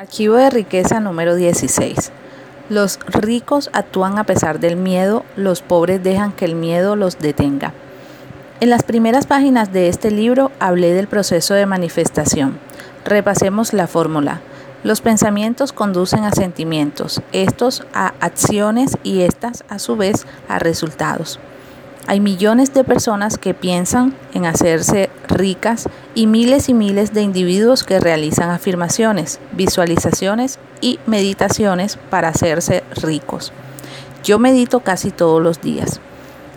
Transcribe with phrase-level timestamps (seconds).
[0.00, 2.10] Archivo de riqueza número 16.
[2.70, 7.74] Los ricos actúan a pesar del miedo, los pobres dejan que el miedo los detenga.
[8.60, 12.58] En las primeras páginas de este libro hablé del proceso de manifestación.
[13.04, 14.40] Repasemos la fórmula.
[14.84, 21.38] Los pensamientos conducen a sentimientos, estos a acciones y estas a su vez a resultados.
[22.10, 27.84] Hay millones de personas que piensan en hacerse ricas y miles y miles de individuos
[27.84, 33.52] que realizan afirmaciones, visualizaciones y meditaciones para hacerse ricos.
[34.24, 36.00] Yo medito casi todos los días.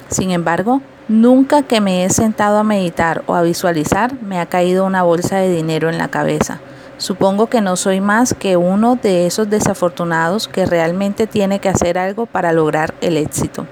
[0.10, 4.86] Sin embargo, nunca que me he sentado a meditar o a visualizar me ha caído
[4.86, 6.62] una bolsa de dinero en la cabeza.
[6.98, 12.00] Supongo que no soy más que uno de esos desafortunados que realmente tiene que hacer
[12.00, 13.68] algo para lograr el éxito.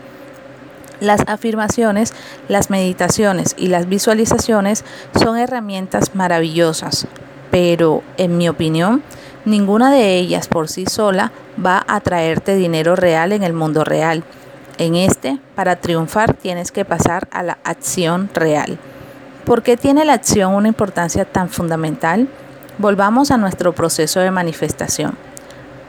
[1.01, 2.13] Las afirmaciones,
[2.47, 4.85] las meditaciones y las visualizaciones
[5.19, 7.07] son herramientas maravillosas,
[7.49, 9.01] pero en mi opinión,
[9.43, 11.31] ninguna de ellas por sí sola
[11.63, 14.23] va a traerte dinero real en el mundo real.
[14.77, 18.77] En este, para triunfar tienes que pasar a la acción real.
[19.43, 22.27] ¿Por qué tiene la acción una importancia tan fundamental?
[22.77, 25.17] Volvamos a nuestro proceso de manifestación.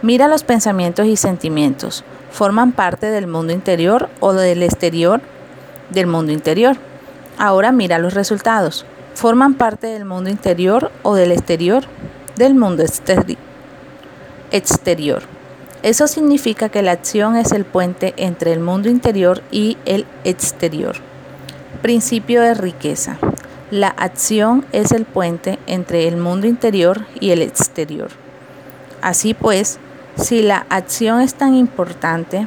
[0.01, 2.03] Mira los pensamientos y sentimientos
[2.33, 5.21] forman parte del mundo interior o del exterior
[5.91, 6.77] del mundo interior.
[7.39, 8.87] Ahora mira los resultados.
[9.15, 11.85] Forman parte del mundo interior o del exterior
[12.37, 12.83] del mundo
[14.51, 15.23] exterior.
[15.83, 20.97] Eso significa que la acción es el puente entre el mundo interior y el exterior.
[21.83, 23.19] Principio de riqueza.
[23.71, 28.11] La acción es el puente entre el mundo interior y el exterior.
[29.01, 29.79] Así pues,
[30.17, 32.47] si la acción es tan importante,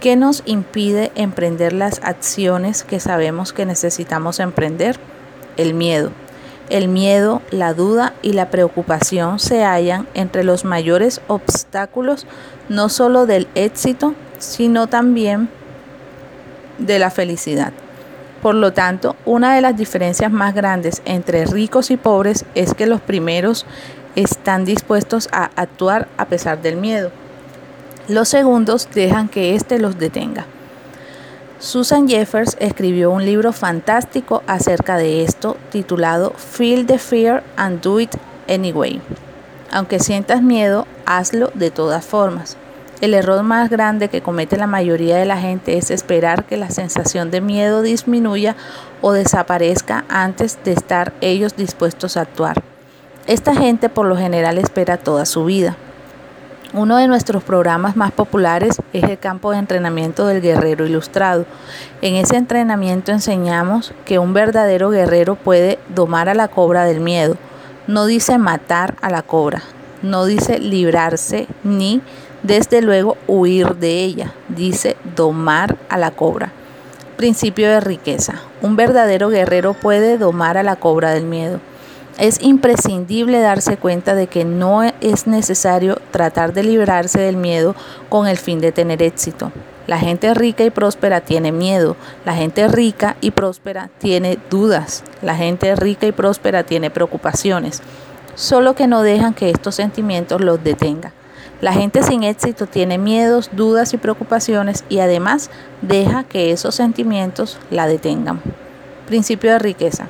[0.00, 4.98] ¿qué nos impide emprender las acciones que sabemos que necesitamos emprender?
[5.56, 6.10] El miedo.
[6.70, 12.26] El miedo, la duda y la preocupación se hallan entre los mayores obstáculos
[12.68, 15.48] no solo del éxito, sino también
[16.78, 17.72] de la felicidad.
[18.40, 22.86] Por lo tanto, una de las diferencias más grandes entre ricos y pobres es que
[22.86, 23.66] los primeros
[24.16, 27.10] están dispuestos a actuar a pesar del miedo.
[28.08, 30.46] Los segundos dejan que éste los detenga.
[31.60, 38.00] Susan Jeffers escribió un libro fantástico acerca de esto titulado Feel the Fear and Do
[38.00, 38.16] It
[38.48, 39.00] Anyway.
[39.70, 42.56] Aunque sientas miedo, hazlo de todas formas.
[43.00, 46.70] El error más grande que comete la mayoría de la gente es esperar que la
[46.70, 48.56] sensación de miedo disminuya
[49.00, 52.71] o desaparezca antes de estar ellos dispuestos a actuar.
[53.28, 55.76] Esta gente por lo general espera toda su vida.
[56.74, 61.46] Uno de nuestros programas más populares es el campo de entrenamiento del guerrero ilustrado.
[62.00, 67.36] En ese entrenamiento enseñamos que un verdadero guerrero puede domar a la cobra del miedo.
[67.86, 69.62] No dice matar a la cobra,
[70.02, 72.00] no dice librarse ni
[72.42, 76.50] desde luego huir de ella, dice domar a la cobra.
[77.16, 78.40] Principio de riqueza.
[78.62, 81.60] Un verdadero guerrero puede domar a la cobra del miedo.
[82.18, 87.74] Es imprescindible darse cuenta de que no es necesario tratar de librarse del miedo
[88.08, 89.50] con el fin de tener éxito.
[89.86, 95.34] La gente rica y próspera tiene miedo, la gente rica y próspera tiene dudas, la
[95.34, 97.82] gente rica y próspera tiene preocupaciones,
[98.36, 101.12] solo que no dejan que estos sentimientos los detengan.
[101.60, 105.50] La gente sin éxito tiene miedos, dudas y preocupaciones y además
[105.80, 108.40] deja que esos sentimientos la detengan.
[109.06, 110.08] Principio de riqueza.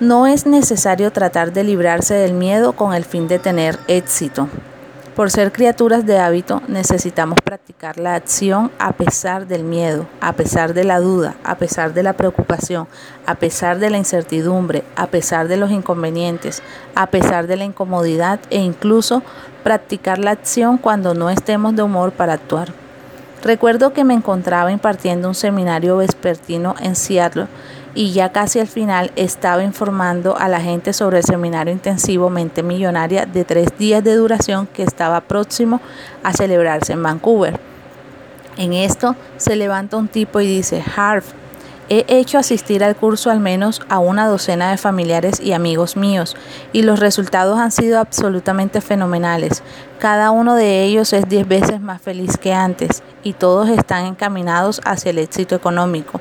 [0.00, 4.46] No es necesario tratar de librarse del miedo con el fin de tener éxito.
[5.16, 10.72] Por ser criaturas de hábito, necesitamos practicar la acción a pesar del miedo, a pesar
[10.72, 12.86] de la duda, a pesar de la preocupación,
[13.26, 16.62] a pesar de la incertidumbre, a pesar de los inconvenientes,
[16.94, 19.24] a pesar de la incomodidad e incluso
[19.64, 22.72] practicar la acción cuando no estemos de humor para actuar.
[23.42, 27.48] Recuerdo que me encontraba impartiendo un seminario vespertino en Seattle
[27.94, 32.62] y ya casi al final estaba informando a la gente sobre el seminario intensivo Mente
[32.62, 35.80] Millonaria de tres días de duración que estaba próximo
[36.22, 37.58] a celebrarse en Vancouver.
[38.56, 41.22] En esto se levanta un tipo y dice, Harv,
[41.88, 46.36] he hecho asistir al curso al menos a una docena de familiares y amigos míos
[46.72, 49.62] y los resultados han sido absolutamente fenomenales.
[49.98, 54.80] Cada uno de ellos es diez veces más feliz que antes y todos están encaminados
[54.84, 56.20] hacia el éxito económico.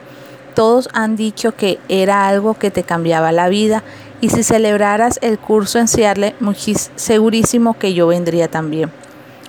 [0.58, 3.84] Todos han dicho que era algo que te cambiaba la vida
[4.22, 6.34] y si celebraras el curso en Seattle,
[6.96, 8.92] segurísimo que yo vendría también.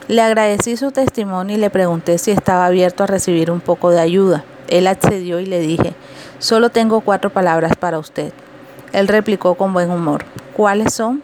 [0.08, 4.00] Le agradecí su testimonio y le pregunté si estaba abierto a recibir un poco de
[4.00, 4.44] ayuda.
[4.68, 5.94] Él accedió y le dije,
[6.40, 8.34] solo tengo cuatro palabras para usted.
[8.92, 11.22] Él replicó con buen humor, ¿cuáles son?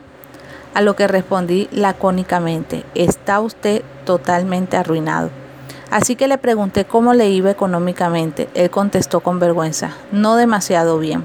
[0.72, 5.43] A lo que respondí lacónicamente, está usted totalmente arruinado.
[5.90, 8.48] Así que le pregunté cómo le iba económicamente.
[8.54, 11.24] Él contestó con vergüenza, no demasiado bien.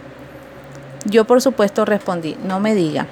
[1.05, 3.07] Yo por supuesto respondí, no me diga.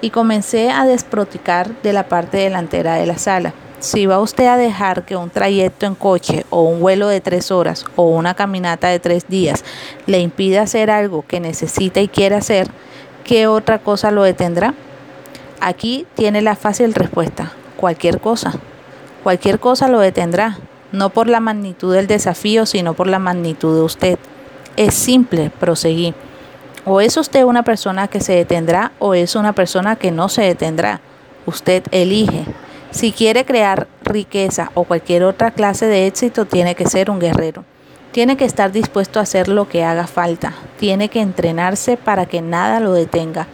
[0.00, 3.54] Y comencé a desproticar de la parte delantera de la sala.
[3.80, 7.50] Si va usted a dejar que un trayecto en coche o un vuelo de tres
[7.50, 9.62] horas o una caminata de tres días
[10.06, 12.68] le impida hacer algo que necesita y quiere hacer,
[13.24, 14.74] ¿qué otra cosa lo detendrá?
[15.60, 18.54] Aquí tiene la fácil respuesta, cualquier cosa.
[19.22, 20.58] Cualquier cosa lo detendrá,
[20.94, 24.18] no por la magnitud del desafío, sino por la magnitud de usted.
[24.76, 26.14] Es simple, proseguí.
[26.84, 30.42] O es usted una persona que se detendrá o es una persona que no se
[30.42, 31.00] detendrá.
[31.46, 32.44] Usted elige.
[32.90, 37.64] Si quiere crear riqueza o cualquier otra clase de éxito, tiene que ser un guerrero.
[38.12, 40.54] Tiene que estar dispuesto a hacer lo que haga falta.
[40.78, 43.48] Tiene que entrenarse para que nada lo detenga.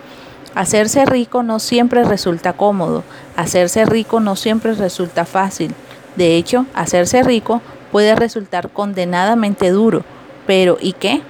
[0.55, 3.03] Hacerse rico no siempre resulta cómodo.
[3.37, 5.75] Hacerse rico no siempre resulta fácil.
[6.17, 7.63] De hecho, hacerse rico
[7.93, 10.03] puede resultar condenadamente duro.
[10.47, 11.23] Pero ¿y qué?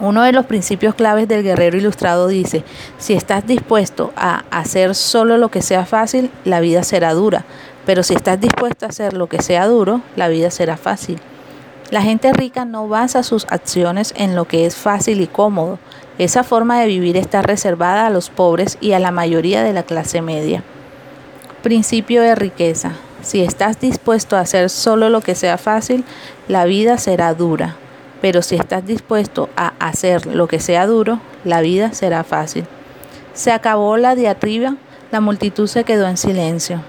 [0.00, 2.62] Uno de los principios claves del guerrero ilustrado dice,
[2.98, 7.44] si estás dispuesto a hacer solo lo que sea fácil, la vida será dura,
[7.84, 11.18] pero si estás dispuesto a hacer lo que sea duro, la vida será fácil.
[11.90, 15.78] La gente rica no basa sus acciones en lo que es fácil y cómodo.
[16.18, 19.82] Esa forma de vivir está reservada a los pobres y a la mayoría de la
[19.82, 20.62] clase media.
[21.62, 22.92] Principio de riqueza.
[23.22, 26.04] Si estás dispuesto a hacer solo lo que sea fácil,
[26.46, 27.76] la vida será dura
[28.20, 32.66] pero si estás dispuesto a hacer lo que sea duro, la vida será fácil.
[33.32, 34.76] Se acabó la diatriba,
[35.12, 36.82] la multitud se quedó en silencio.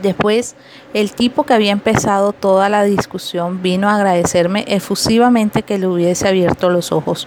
[0.00, 0.54] Después,
[0.94, 6.28] el tipo que había empezado toda la discusión vino a agradecerme efusivamente que le hubiese
[6.28, 7.26] abierto los ojos.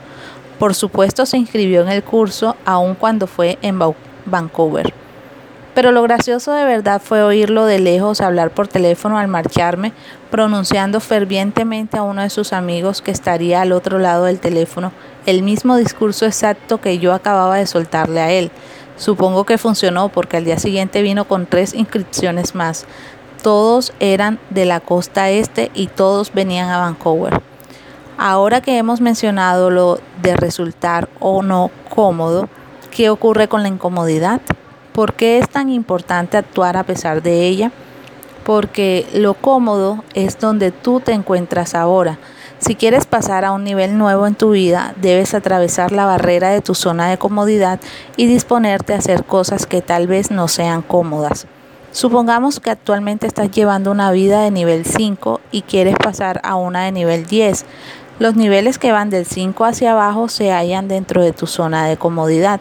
[0.59, 3.79] Por supuesto se inscribió en el curso aun cuando fue en
[4.25, 5.02] Vancouver.
[5.73, 9.91] Pero lo gracioso de verdad fue oírlo de lejos hablar por teléfono al marcharme,
[10.29, 14.91] pronunciando fervientemente a uno de sus amigos que estaría al otro lado del teléfono
[15.25, 18.51] el mismo discurso exacto que yo acababa de soltarle a él.
[18.97, 22.85] Supongo que funcionó porque al día siguiente vino con tres inscripciones más.
[23.41, 27.41] Todos eran de la costa este y todos venían a Vancouver.
[28.17, 32.47] Ahora que hemos mencionado lo de resultar o no cómodo,
[32.91, 34.41] ¿qué ocurre con la incomodidad?
[34.93, 37.71] ¿Por qué es tan importante actuar a pesar de ella?
[38.45, 42.19] Porque lo cómodo es donde tú te encuentras ahora.
[42.59, 46.61] Si quieres pasar a un nivel nuevo en tu vida, debes atravesar la barrera de
[46.61, 47.79] tu zona de comodidad
[48.17, 51.47] y disponerte a hacer cosas que tal vez no sean cómodas.
[51.91, 56.85] Supongamos que actualmente estás llevando una vida de nivel 5 y quieres pasar a una
[56.85, 57.65] de nivel 10.
[58.19, 61.97] Los niveles que van del 5 hacia abajo se hallan dentro de tu zona de
[61.97, 62.59] comodidad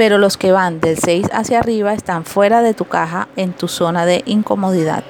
[0.00, 3.68] pero los que van del 6 hacia arriba están fuera de tu caja en tu
[3.68, 5.04] zona de incomodidad.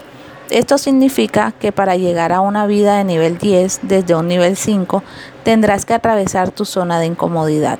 [0.50, 5.04] Esto significa que para llegar a una vida de nivel 10 desde un nivel 5
[5.44, 7.78] tendrás que atravesar tu zona de incomodidad.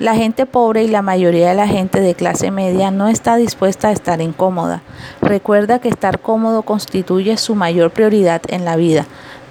[0.00, 3.86] La gente pobre y la mayoría de la gente de clase media no está dispuesta
[3.86, 4.82] a estar incómoda.
[5.22, 9.06] Recuerda que estar cómodo constituye su mayor prioridad en la vida,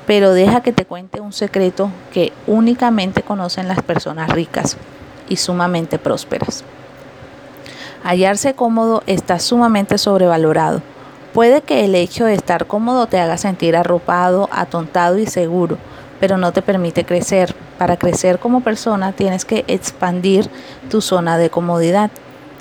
[0.07, 4.75] pero deja que te cuente un secreto que únicamente conocen las personas ricas
[5.29, 6.65] y sumamente prósperas.
[8.03, 10.81] Hallarse cómodo está sumamente sobrevalorado.
[11.33, 15.77] Puede que el hecho de estar cómodo te haga sentir arropado, atontado y seguro,
[16.19, 17.55] pero no te permite crecer.
[17.77, 20.49] Para crecer como persona tienes que expandir
[20.89, 22.09] tu zona de comodidad.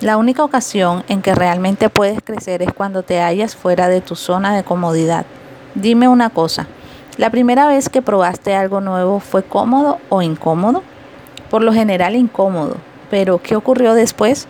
[0.00, 4.14] La única ocasión en que realmente puedes crecer es cuando te hallas fuera de tu
[4.14, 5.25] zona de comodidad.
[5.75, 6.66] Dime una cosa,
[7.16, 10.83] ¿la primera vez que probaste algo nuevo fue cómodo o incómodo?
[11.49, 12.76] Por lo general incómodo,
[13.11, 14.49] pero ¿qué ocurrió después?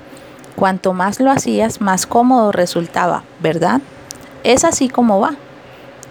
[0.56, 3.82] Cuanto más lo hacías, más cómodo resultaba, ¿verdad?
[4.42, 5.34] Es así como va.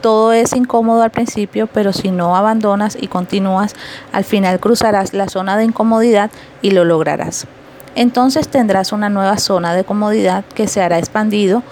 [0.01, 3.73] Todo es incómodo al principio, pero si no abandonas y continúas,
[4.11, 6.29] al final cruzarás la zona de incomodidad
[6.61, 7.47] y lo lograrás.
[7.95, 11.63] Entonces tendrás una nueva zona de comodidad que se hará expandido,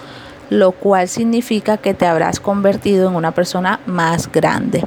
[0.50, 4.84] lo cual significa que te habrás convertido en una persona más grande.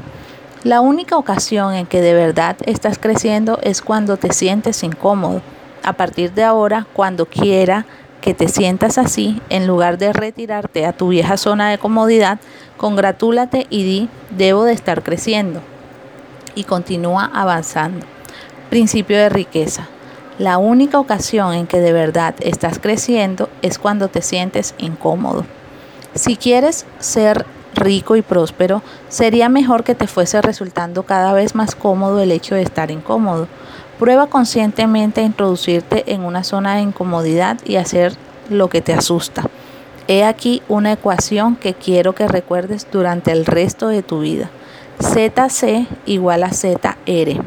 [0.63, 5.41] La única ocasión en que de verdad estás creciendo es cuando te sientes incómodo
[5.83, 7.85] a partir de ahora, cuando quiera
[8.21, 12.39] que te sientas así, en lugar de retirarte a tu vieja zona de comodidad,
[12.77, 15.61] congratúlate y di, debo de estar creciendo.
[16.55, 18.05] Y continúa avanzando.
[18.69, 19.87] Principio de riqueza.
[20.39, 25.45] La única ocasión en que de verdad estás creciendo es cuando te sientes incómodo.
[26.13, 31.75] Si quieres ser rico y próspero, sería mejor que te fuese resultando cada vez más
[31.75, 33.47] cómodo el hecho de estar incómodo
[33.99, 38.13] Prueba conscientemente a introducirte en una zona de incomodidad y hacer
[38.49, 39.43] lo que te asusta.
[40.07, 44.49] He aquí una ecuación que quiero que recuerdes durante el resto de tu vida.
[45.01, 47.41] ZC igual a ZR.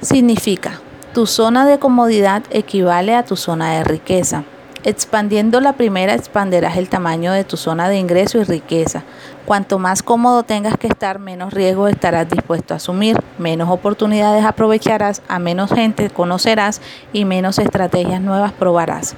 [0.00, 0.80] Significa,
[1.14, 4.44] tu zona de comodidad equivale a tu zona de riqueza.
[4.86, 9.02] Expandiendo la primera, expanderás el tamaño de tu zona de ingreso y riqueza.
[9.44, 15.22] Cuanto más cómodo tengas que estar, menos riesgo estarás dispuesto a asumir, menos oportunidades aprovecharás,
[15.26, 16.80] a menos gente conocerás
[17.12, 19.16] y menos estrategias nuevas probarás.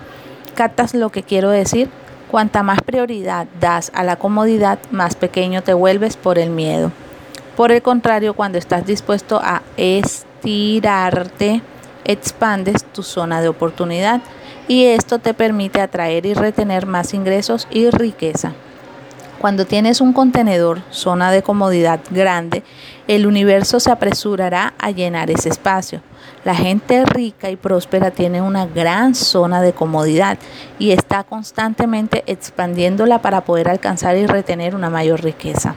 [0.55, 1.91] ¿Captas lo que quiero decir?
[2.31, 6.93] Cuanta más prioridad das a la comodidad, más pequeño te vuelves por el miedo.
[7.59, 11.61] Por el contrario, cuando estás dispuesto a estirarte,
[12.07, 14.23] expandes tu zona de oportunidad
[14.69, 18.53] y esto te permite atraer y retener más ingresos y riqueza.
[19.41, 22.65] Cuando tienes un contenedor, zona de comodidad grande,
[23.07, 26.03] el universo se apresurará a llenar ese espacio.
[26.45, 30.39] La gente rica y próspera tiene una gran zona de comodidad
[30.79, 35.77] y está constantemente expandiéndola para poder alcanzar y retener una mayor riqueza.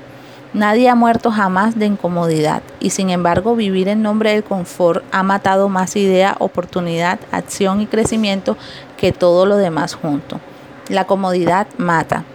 [0.54, 5.24] Nadie ha muerto jamás de incomodidad y sin embargo vivir en nombre del confort ha
[5.24, 8.58] matado más idea, oportunidad, acción y crecimiento
[8.98, 10.42] que todo lo demás junto.
[10.90, 12.26] La comodidad mata.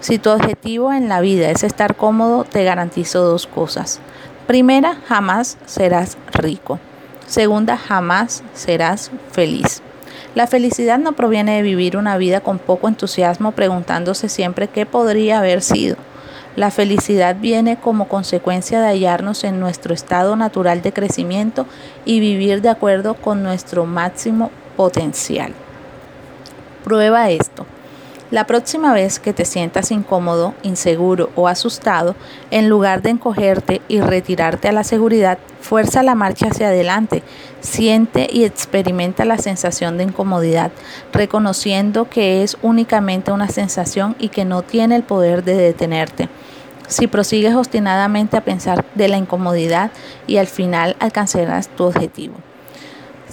[0.00, 4.00] Si tu objetivo en la vida es estar cómodo, te garantizo dos cosas.
[4.46, 6.78] Primera, jamás serás rico.
[7.26, 9.82] Segunda, jamás serás feliz.
[10.34, 15.40] La felicidad no proviene de vivir una vida con poco entusiasmo preguntándose siempre qué podría
[15.40, 15.96] haber sido.
[16.56, 21.66] La felicidad viene como consecuencia de hallarnos en nuestro estado natural de crecimiento
[22.06, 25.52] y vivir de acuerdo con nuestro máximo potencial.
[26.82, 27.66] Prueba esto.
[28.30, 32.16] La próxima vez que te sientas incómodo, inseguro o asustado,
[32.50, 37.22] en lugar de encogerte y retirarte a la seguridad, fuerza la marcha hacia adelante,
[37.60, 40.72] siente y experimenta la sensación de incomodidad,
[41.12, 46.28] reconociendo que es únicamente una sensación y que no tiene el poder de detenerte
[46.88, 49.90] si prosigues obstinadamente a pensar de la incomodidad
[50.26, 52.34] y al final alcanzarás tu objetivo.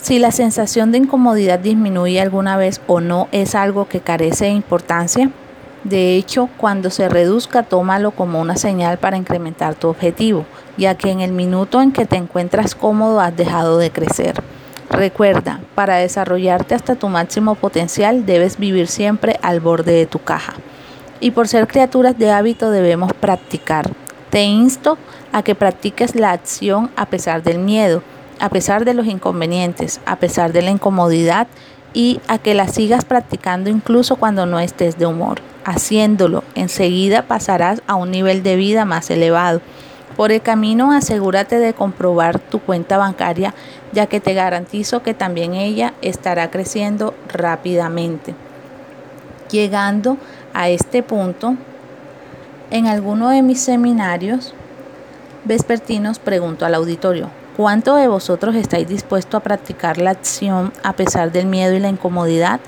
[0.02, 4.52] Si la sensación de incomodidad disminuye alguna vez o no es algo que carece de
[4.52, 5.32] importancia,
[5.84, 10.46] de hecho, cuando se reduzca, tómalo como una señal para incrementar tu objetivo,
[10.78, 14.42] ya que en el minuto en que te encuentras cómodo has dejado de crecer.
[14.90, 20.54] Recuerda, para desarrollarte hasta tu máximo potencial debes vivir siempre al borde de tu caja
[21.24, 23.90] y por ser criaturas de hábito debemos practicar.
[24.30, 24.98] Te insto
[25.32, 28.04] a que practiques la acción a pesar del miedo,
[28.42, 31.48] a pesar de los inconvenientes, a pesar de la incomodidad
[31.94, 35.40] y a que la sigas practicando incluso cuando no estés de humor.
[35.64, 39.62] Haciéndolo, enseguida pasarás a un nivel de vida más elevado.
[40.18, 43.56] Por el camino asegúrate de comprobar tu cuenta bancaria
[43.94, 48.36] ya que te garantizo que también ella estará creciendo rápidamente.
[49.50, 50.18] Llegando
[50.54, 51.56] a este punto,
[52.72, 54.54] en alguno de mis seminarios
[55.46, 61.32] vespertinos pregunto al auditorio, ¿cuánto de vosotros estáis dispuesto a practicar la acción a pesar
[61.32, 62.60] del miedo y la incomodidad?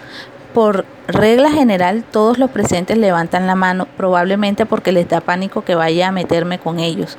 [0.53, 5.75] Por regla general, todos los presentes levantan la mano, probablemente porque les da pánico que
[5.75, 7.17] vaya a meterme con ellos.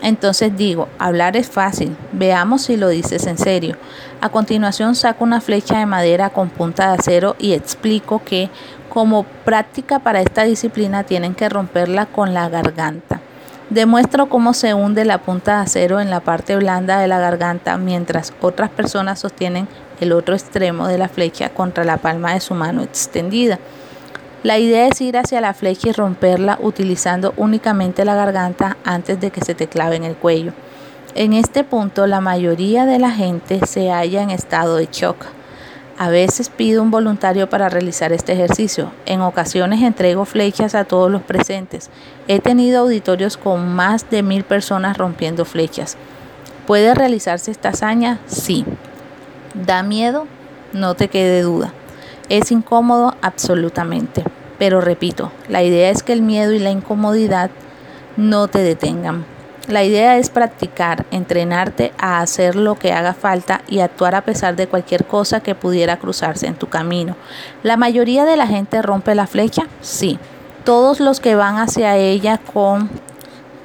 [0.00, 3.76] Entonces digo, hablar es fácil, veamos si lo dices en serio.
[4.20, 8.48] A continuación saco una flecha de madera con punta de acero y explico que
[8.88, 13.20] como práctica para esta disciplina tienen que romperla con la garganta.
[13.70, 17.76] Demuestro cómo se hunde la punta de acero en la parte blanda de la garganta
[17.76, 19.68] mientras otras personas sostienen
[20.00, 23.58] el otro extremo de la flecha contra la palma de su mano extendida.
[24.42, 29.30] La idea es ir hacia la flecha y romperla utilizando únicamente la garganta antes de
[29.30, 30.52] que se te clave en el cuello.
[31.14, 35.26] En este punto la mayoría de la gente se halla en estado de shock.
[36.00, 38.92] A veces pido un voluntario para realizar este ejercicio.
[39.04, 41.90] En ocasiones entrego flechas a todos los presentes.
[42.28, 45.96] He tenido auditorios con más de mil personas rompiendo flechas.
[46.68, 48.20] ¿Puede realizarse esta hazaña?
[48.26, 48.64] Sí.
[49.54, 50.28] ¿Da miedo?
[50.72, 51.72] No te quede duda.
[52.28, 54.22] Es incómodo absolutamente.
[54.56, 57.50] Pero repito, la idea es que el miedo y la incomodidad
[58.16, 59.24] no te detengan.
[59.68, 64.56] La idea es practicar, entrenarte a hacer lo que haga falta y actuar a pesar
[64.56, 67.16] de cualquier cosa que pudiera cruzarse en tu camino.
[67.62, 69.66] ¿La mayoría de la gente rompe la flecha?
[69.82, 70.18] Sí.
[70.64, 72.88] Todos los que van hacia ella con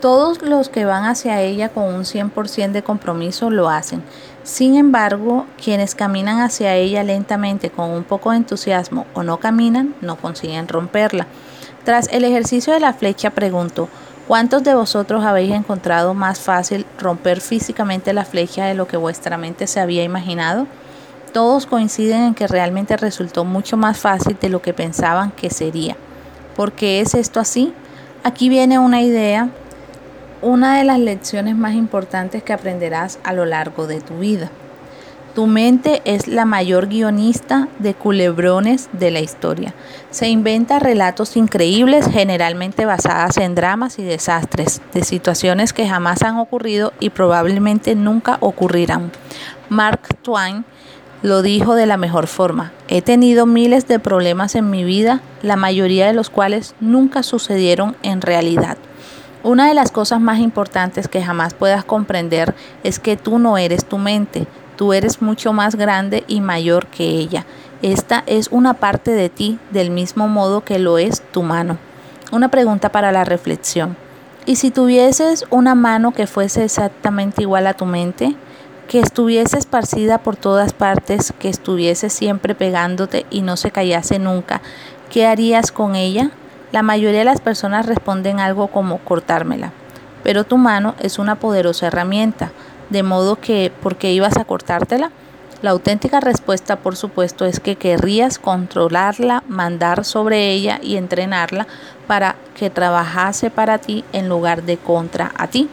[0.02, 4.04] todos los que van hacia ella con un 100% de compromiso lo hacen.
[4.44, 9.96] Sin embargo, quienes caminan hacia ella lentamente con un poco de entusiasmo o no caminan,
[10.02, 11.28] no consiguen romperla.
[11.86, 13.88] Tras el ejercicio de la flecha pregunto,
[14.28, 19.38] ¿cuántos de vosotros habéis encontrado más fácil romper físicamente la flecha de lo que vuestra
[19.38, 20.68] mente se había imaginado?
[21.34, 25.96] Todos coinciden en que realmente resultó mucho más fácil de lo que pensaban que sería.
[26.56, 27.74] ¿Por qué es esto así?
[28.24, 29.50] Aquí viene una idea,
[30.42, 34.52] una de las lecciones más importantes que aprenderás a lo largo de tu vida.
[35.36, 39.74] Tu mente es la mayor guionista de culebrones de la historia.
[40.12, 46.38] Se inventa relatos increíbles, generalmente basadas en dramas y desastres, de situaciones que jamás han
[46.38, 49.12] ocurrido y probablemente nunca ocurrirán.
[49.70, 50.66] Mark Twain
[51.24, 52.72] lo dijo de la mejor forma.
[52.88, 57.96] He tenido miles de problemas en mi vida, la mayoría de los cuales nunca sucedieron
[58.04, 58.78] en realidad.
[59.42, 63.84] Una de las cosas más importantes que jamás puedas comprender es que tú no eres
[63.84, 67.46] tu mente, Tú eres mucho más grande y mayor que ella.
[67.82, 71.78] Esta es una parte de ti del mismo modo que lo es tu mano.
[72.32, 73.96] Una pregunta para la reflexión.
[74.46, 78.36] ¿Y si tuvieses una mano que fuese exactamente igual a tu mente?
[78.88, 84.62] Que estuviese esparcida por todas partes, que estuviese siempre pegándote y no se callase nunca.
[85.10, 86.32] ¿Qué harías con ella?
[86.72, 89.72] La mayoría de las personas responden algo como cortármela.
[90.24, 92.52] Pero tu mano es una poderosa herramienta
[92.90, 95.12] de modo que, ¿por qué ibas a cortártela?
[95.62, 101.68] La auténtica respuesta, por supuesto, es que querrías controlarla, mandar sobre ella y entrenarla
[102.06, 105.70] para que trabajase para ti en lugar de contra a ti.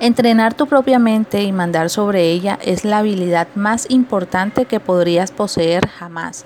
[0.00, 5.32] Entrenar tu propia mente y mandar sobre ella es la habilidad más importante que podrías
[5.32, 6.44] poseer jamás,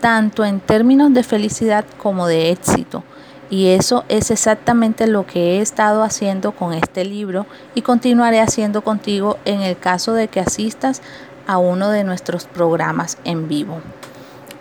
[0.00, 3.04] tanto en términos de felicidad como de éxito.
[3.50, 8.82] Y eso es exactamente lo que he estado haciendo con este libro y continuaré haciendo
[8.82, 11.00] contigo en el caso de que asistas
[11.46, 13.80] a uno de nuestros programas en vivo.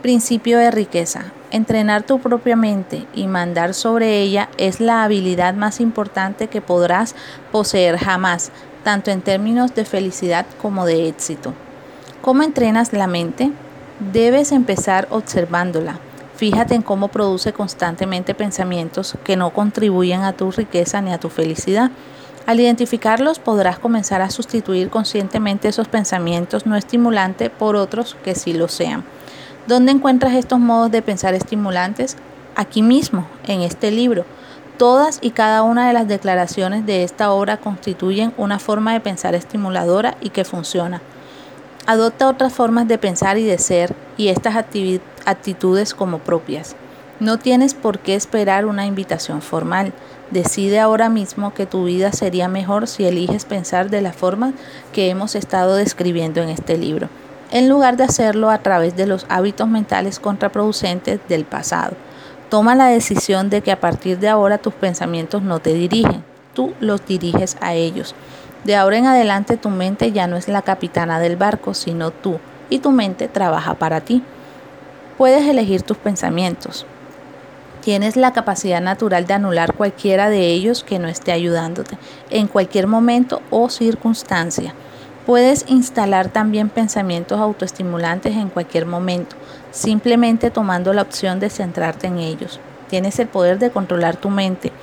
[0.02, 1.34] Principio de riqueza.
[1.52, 7.14] Entrenar tu propia mente y mandar sobre ella es la habilidad más importante que podrás
[7.52, 8.52] poseer jamás,
[8.84, 11.54] tanto en términos de felicidad como de éxito.
[12.22, 13.52] ¿Cómo entrenas la mente?
[14.14, 16.00] Debes empezar observándola
[16.38, 21.30] Fíjate en cómo produce constantemente pensamientos que no contribuyen a tu riqueza ni a tu
[21.30, 21.90] felicidad.
[22.46, 28.54] Al identificarlos podrás comenzar a sustituir conscientemente esos pensamientos no estimulantes por otros que sí
[28.54, 29.04] lo sean.
[29.66, 32.18] ¿Dónde encuentras estos modos de pensar estimulantes?
[32.56, 34.24] Aquí mismo, en este libro.
[34.78, 39.34] Todas y cada una de las declaraciones de esta obra constituyen una forma de pensar
[39.34, 41.02] estimuladora y que funciona.
[41.88, 44.58] Adopta otras formas de pensar y de ser y estas
[45.26, 46.76] actitudes como propias.
[47.22, 49.94] No tienes por qué esperar una invitación formal.
[50.30, 54.52] Decide ahora mismo que tu vida sería mejor si eliges pensar de la forma
[54.92, 57.08] que hemos estado describiendo en este libro,
[57.52, 61.96] en lugar de hacerlo a través de los hábitos mentales contraproducentes del pasado.
[62.50, 66.22] Toma la decisión de que a partir de ahora tus pensamientos no te dirigen,
[66.54, 68.14] tú los diriges a ellos.
[68.68, 72.38] De ahora en adelante tu mente ya no es la capitana del barco, sino tú,
[72.70, 74.22] y tu mente trabaja para ti.
[75.18, 76.86] Puedes elegir tus pensamientos.
[77.80, 81.98] Tienes la capacidad natural de anular cualquiera de ellos que no esté ayudándote,
[82.30, 84.74] en cualquier momento o circunstancia.
[85.26, 89.38] Puedes instalar también pensamientos autoestimulantes en cualquier momento,
[89.72, 92.60] simplemente tomando la opción de centrarte en ellos.
[92.90, 94.74] Tienes el poder de controlar tu mente.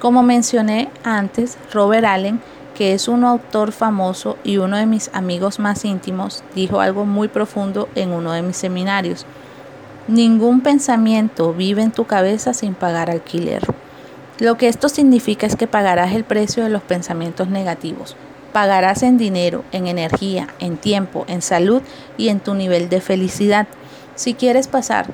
[0.00, 2.40] Como mencioné antes, Robert Allen,
[2.78, 7.26] que es un autor famoso y uno de mis amigos más íntimos, dijo algo muy
[7.26, 9.26] profundo en uno de mis seminarios.
[10.06, 13.64] Ningún pensamiento vive en tu cabeza sin pagar alquiler.
[14.38, 18.14] Lo que esto significa es que pagarás el precio de los pensamientos negativos.
[18.52, 21.82] Pagarás en dinero, en energía, en tiempo, en salud
[22.16, 23.66] y en tu nivel de felicidad.
[24.14, 25.06] Si quieres pasar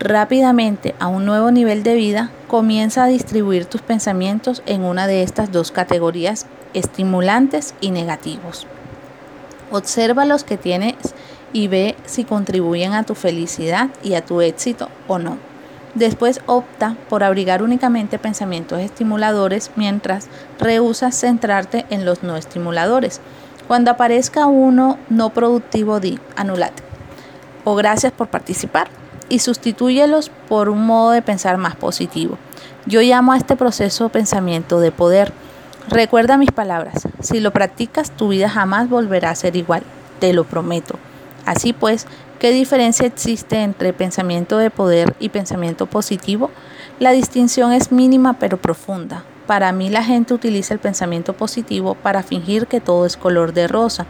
[0.00, 5.22] rápidamente a un nuevo nivel de vida, comienza a distribuir tus pensamientos en una de
[5.22, 8.66] estas dos categorías, estimulantes y negativos.
[9.70, 10.96] Observa los que tienes
[11.52, 15.38] y ve si contribuyen a tu felicidad y a tu éxito o no.
[15.94, 20.28] Después opta por abrigar únicamente pensamientos estimuladores mientras
[20.58, 23.20] rehusas centrarte en los no estimuladores.
[23.66, 26.90] Cuando aparezca uno no productivo, di anulate
[27.64, 28.88] o gracias por participar
[29.28, 32.38] y sustitúyelos por un modo de pensar más positivo.
[32.86, 35.32] Yo llamo a este proceso pensamiento de poder.
[35.88, 39.82] Recuerda mis palabras, si lo practicas tu vida jamás volverá a ser igual,
[40.20, 40.96] te lo prometo.
[41.46, 42.06] Así pues,
[42.38, 46.50] ¿qué diferencia existe entre pensamiento de poder y pensamiento positivo?
[46.98, 49.24] La distinción es mínima pero profunda.
[49.46, 53.66] Para mí la gente utiliza el pensamiento positivo para fingir que todo es color de
[53.66, 54.06] rosa,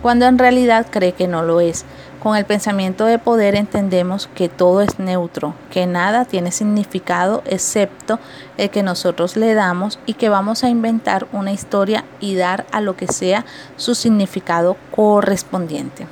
[0.00, 1.84] cuando en realidad cree que no lo es.
[2.22, 8.18] Con el pensamiento de poder entendemos que todo es neutro, que nada tiene significado excepto
[8.56, 12.80] el que nosotros le damos y que vamos a inventar una historia y dar a
[12.80, 13.44] lo que sea
[13.76, 16.08] su significado correspondiente.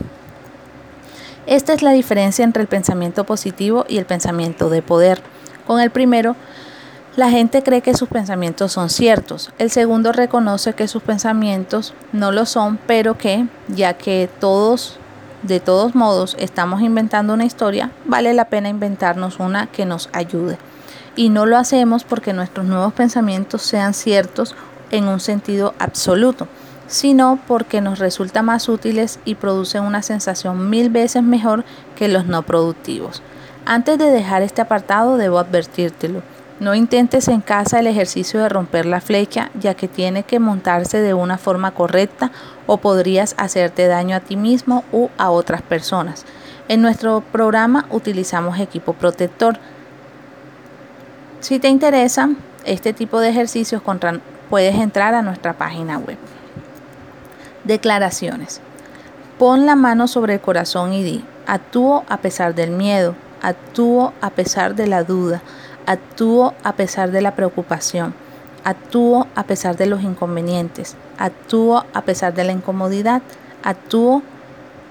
[1.47, 5.21] Esta es la diferencia entre el pensamiento positivo y el pensamiento de poder.
[5.67, 6.37] Con el primero,
[7.17, 9.53] la gente cree que sus pensamientos son ciertos.
[9.59, 14.99] El segundo reconoce que sus pensamientos no lo son, pero que, ya que todos,
[15.43, 20.59] de todos modos, estamos inventando una historia, vale la pena inventarnos una que nos ayude.
[21.15, 24.55] Y no lo hacemos porque nuestros nuevos pensamientos sean ciertos
[24.91, 26.49] en un sentido absoluto,
[26.87, 31.65] sino porque nos resultan más útiles y producen una sensación mil veces mejor
[31.97, 33.23] que los no productivos.
[33.65, 36.23] Antes de dejar este apartado debo advertírtelo
[36.59, 41.01] no intentes en casa el ejercicio de romper la flecha, ya que tiene que montarse
[41.01, 42.31] de una forma correcta
[42.67, 46.25] o podrías hacerte daño a ti mismo u a otras personas.
[46.69, 49.59] En nuestro programa utilizamos equipo protector.
[51.41, 52.31] Si te interesa
[52.65, 53.83] este tipo de ejercicios,
[54.51, 56.17] puedes entrar a nuestra página web.
[57.65, 58.61] Declaraciones.
[59.39, 64.31] Pon la mano sobre el corazón y di, actúo a pesar del miedo, actúo a
[64.31, 65.43] pesar de la duda,
[65.87, 68.13] Actúo a pesar de la preocupación.
[68.65, 70.97] Actúo a pesar de los inconvenientes.
[71.17, 73.23] Actúo a pesar de la incomodidad.
[73.63, 74.23] Actúo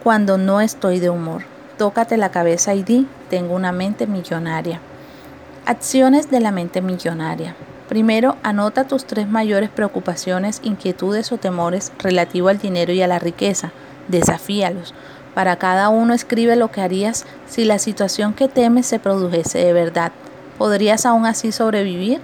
[0.01, 1.43] cuando no estoy de humor.
[1.77, 4.79] Tócate la cabeza y di, tengo una mente millonaria.
[5.65, 7.57] Acciones de la mente millonaria.
[7.89, 13.19] Primero, anota tus tres mayores preocupaciones, inquietudes o temores relativo al dinero y a la
[13.19, 13.73] riqueza.
[14.07, 14.93] Desafíalos.
[15.33, 19.73] Para cada uno escribe lo que harías si la situación que temes se produjese de
[19.73, 20.13] verdad.
[20.57, 22.21] ¿Podrías aún así sobrevivir?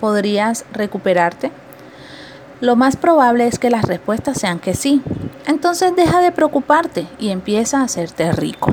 [0.00, 1.50] ¿Podrías recuperarte?
[2.60, 5.02] Lo más probable es que las respuestas sean que sí.
[5.46, 8.72] Entonces deja de preocuparte y empieza a hacerte rico.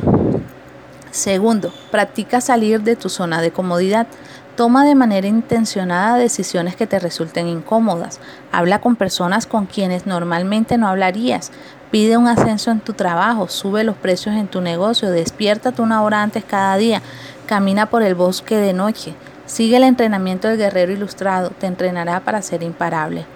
[1.12, 4.08] Segundo, practica salir de tu zona de comodidad.
[4.56, 8.20] Toma de manera intencionada decisiones que te resulten incómodas.
[8.52, 11.52] Habla con personas con quienes normalmente no hablarías.
[11.92, 16.24] Pide un ascenso en tu trabajo, sube los precios en tu negocio, despiértate una hora
[16.24, 17.04] antes cada día,
[17.54, 19.14] Camina por el bosque de noche.
[19.46, 21.52] Sigue el entrenamiento del guerrero ilustrado.
[21.52, 23.28] Te entrenará para ser imparable.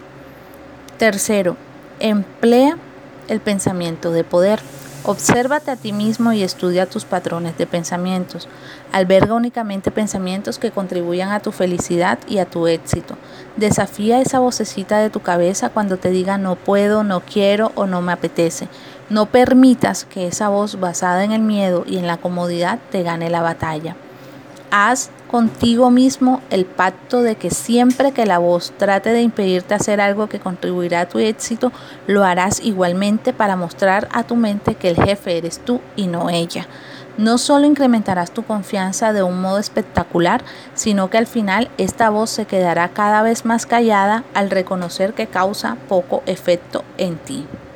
[0.98, 1.56] Tercero,
[2.00, 2.80] emplea
[3.28, 4.60] el pensamiento de poder.
[5.04, 8.50] Obsérvate a ti mismo y estudia tus patrones de pensamientos.
[8.92, 13.18] Alberga únicamente pensamientos que contribuyan a tu felicidad y a tu éxito.
[13.56, 18.02] Desafía esa vocecita de tu cabeza cuando te diga no puedo, no quiero o no
[18.02, 18.68] me apetece.
[19.12, 23.30] No permitas que esa voz basada en el miedo y en la comodidad te gane
[23.30, 23.96] la batalla.
[24.70, 30.02] Haz contigo mismo el pacto de que siempre que la voz trate de impedirte hacer
[30.02, 31.72] algo que contribuirá a tu éxito,
[32.06, 36.30] lo harás igualmente para mostrar a tu mente que el jefe eres tú y no
[36.30, 36.68] ella.
[37.18, 40.44] No solo incrementarás tu confianza de un modo espectacular,
[40.76, 45.28] sino que al final esta voz se quedará cada vez más callada al reconocer que
[45.28, 47.46] causa poco efecto en ti.